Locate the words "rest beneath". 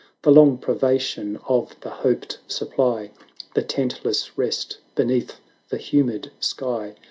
4.35-5.39